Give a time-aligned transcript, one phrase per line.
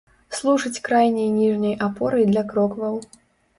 [0.37, 3.01] Служыць крайняй ніжняй апорай для крокваў.